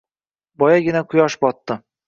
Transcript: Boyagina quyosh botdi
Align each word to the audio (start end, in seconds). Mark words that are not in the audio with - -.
Boyagina 0.63 1.05
quyosh 1.13 1.39
botdi 1.47 1.81